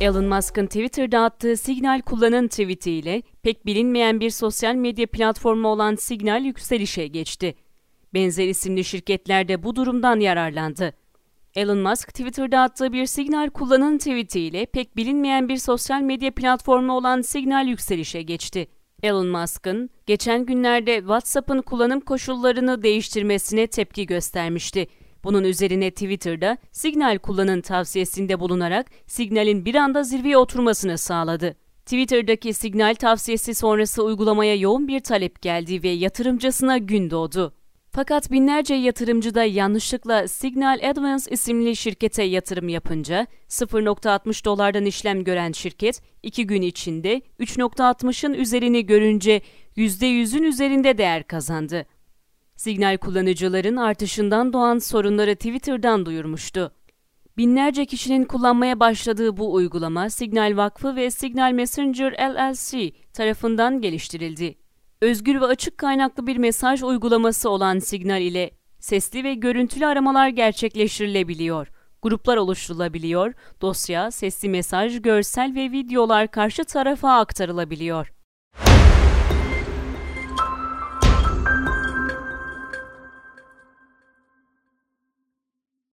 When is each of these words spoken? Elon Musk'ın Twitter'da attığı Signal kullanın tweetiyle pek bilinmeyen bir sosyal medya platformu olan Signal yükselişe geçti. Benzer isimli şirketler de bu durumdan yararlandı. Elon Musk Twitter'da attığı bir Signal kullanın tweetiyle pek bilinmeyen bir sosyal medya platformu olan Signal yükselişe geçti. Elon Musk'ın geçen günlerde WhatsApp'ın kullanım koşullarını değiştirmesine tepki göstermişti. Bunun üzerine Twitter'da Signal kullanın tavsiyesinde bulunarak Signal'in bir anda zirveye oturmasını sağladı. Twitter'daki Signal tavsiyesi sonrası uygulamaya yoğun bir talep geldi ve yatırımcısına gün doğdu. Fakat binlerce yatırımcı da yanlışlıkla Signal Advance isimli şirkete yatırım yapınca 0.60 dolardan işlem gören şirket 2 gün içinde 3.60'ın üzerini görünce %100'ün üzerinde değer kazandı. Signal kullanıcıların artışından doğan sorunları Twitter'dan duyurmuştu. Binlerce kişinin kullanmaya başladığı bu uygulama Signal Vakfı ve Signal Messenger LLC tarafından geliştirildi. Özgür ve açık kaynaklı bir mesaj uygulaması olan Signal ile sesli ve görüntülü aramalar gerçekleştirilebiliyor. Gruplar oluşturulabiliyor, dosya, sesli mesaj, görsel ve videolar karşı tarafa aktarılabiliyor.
Elon 0.00 0.24
Musk'ın 0.24 0.66
Twitter'da 0.66 1.20
attığı 1.20 1.56
Signal 1.56 2.00
kullanın 2.00 2.48
tweetiyle 2.48 3.22
pek 3.42 3.66
bilinmeyen 3.66 4.20
bir 4.20 4.30
sosyal 4.30 4.74
medya 4.74 5.06
platformu 5.06 5.68
olan 5.68 5.94
Signal 5.94 6.44
yükselişe 6.44 7.06
geçti. 7.06 7.54
Benzer 8.14 8.48
isimli 8.48 8.84
şirketler 8.84 9.48
de 9.48 9.62
bu 9.62 9.76
durumdan 9.76 10.20
yararlandı. 10.20 10.92
Elon 11.54 11.78
Musk 11.78 12.08
Twitter'da 12.08 12.60
attığı 12.60 12.92
bir 12.92 13.06
Signal 13.06 13.50
kullanın 13.50 13.98
tweetiyle 13.98 14.66
pek 14.66 14.96
bilinmeyen 14.96 15.48
bir 15.48 15.56
sosyal 15.56 16.00
medya 16.00 16.30
platformu 16.30 16.92
olan 16.92 17.20
Signal 17.20 17.66
yükselişe 17.66 18.22
geçti. 18.22 18.68
Elon 19.02 19.26
Musk'ın 19.26 19.90
geçen 20.06 20.46
günlerde 20.46 20.98
WhatsApp'ın 20.98 21.62
kullanım 21.62 22.00
koşullarını 22.00 22.82
değiştirmesine 22.82 23.66
tepki 23.66 24.06
göstermişti. 24.06 24.86
Bunun 25.26 25.44
üzerine 25.44 25.90
Twitter'da 25.90 26.58
Signal 26.72 27.18
kullanın 27.18 27.60
tavsiyesinde 27.60 28.40
bulunarak 28.40 28.86
Signal'in 29.06 29.64
bir 29.64 29.74
anda 29.74 30.02
zirveye 30.02 30.36
oturmasını 30.36 30.98
sağladı. 30.98 31.56
Twitter'daki 31.84 32.54
Signal 32.54 32.94
tavsiyesi 32.94 33.54
sonrası 33.54 34.02
uygulamaya 34.02 34.54
yoğun 34.54 34.88
bir 34.88 35.00
talep 35.00 35.42
geldi 35.42 35.82
ve 35.82 35.88
yatırımcısına 35.88 36.78
gün 36.78 37.10
doğdu. 37.10 37.54
Fakat 37.90 38.30
binlerce 38.30 38.74
yatırımcı 38.74 39.34
da 39.34 39.44
yanlışlıkla 39.44 40.28
Signal 40.28 40.90
Advance 40.90 41.30
isimli 41.30 41.76
şirkete 41.76 42.22
yatırım 42.22 42.68
yapınca 42.68 43.26
0.60 43.48 44.44
dolardan 44.44 44.84
işlem 44.84 45.24
gören 45.24 45.52
şirket 45.52 46.02
2 46.22 46.46
gün 46.46 46.62
içinde 46.62 47.22
3.60'ın 47.40 48.34
üzerini 48.34 48.86
görünce 48.86 49.40
%100'ün 49.76 50.42
üzerinde 50.42 50.98
değer 50.98 51.26
kazandı. 51.26 51.86
Signal 52.56 52.96
kullanıcıların 52.96 53.76
artışından 53.76 54.52
doğan 54.52 54.78
sorunları 54.78 55.34
Twitter'dan 55.34 56.06
duyurmuştu. 56.06 56.72
Binlerce 57.36 57.86
kişinin 57.86 58.24
kullanmaya 58.24 58.80
başladığı 58.80 59.36
bu 59.36 59.54
uygulama 59.54 60.10
Signal 60.10 60.56
Vakfı 60.56 60.96
ve 60.96 61.10
Signal 61.10 61.52
Messenger 61.52 62.12
LLC 62.12 62.92
tarafından 63.12 63.80
geliştirildi. 63.80 64.54
Özgür 65.00 65.40
ve 65.40 65.44
açık 65.44 65.78
kaynaklı 65.78 66.26
bir 66.26 66.36
mesaj 66.36 66.82
uygulaması 66.82 67.50
olan 67.50 67.78
Signal 67.78 68.22
ile 68.22 68.50
sesli 68.78 69.24
ve 69.24 69.34
görüntülü 69.34 69.86
aramalar 69.86 70.28
gerçekleştirilebiliyor. 70.28 71.68
Gruplar 72.02 72.36
oluşturulabiliyor, 72.36 73.34
dosya, 73.60 74.10
sesli 74.10 74.48
mesaj, 74.48 75.02
görsel 75.02 75.54
ve 75.54 75.70
videolar 75.72 76.30
karşı 76.30 76.64
tarafa 76.64 77.18
aktarılabiliyor. 77.18 78.12